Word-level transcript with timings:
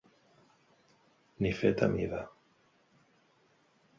Ni 1.45 1.51
fet 1.59 1.85
a 1.87 1.91
mida. 1.93 2.23